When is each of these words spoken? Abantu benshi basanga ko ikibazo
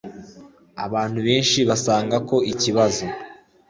Abantu 0.85 1.19
benshi 1.27 1.59
basanga 1.69 2.15
ko 2.29 2.35
ikibazo 2.51 3.03